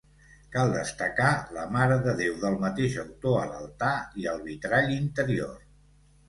[0.53, 1.27] Cal destacar
[1.57, 3.93] la Mare de Déu del mateix autor a l'altar
[4.23, 5.55] i al vitrall interior.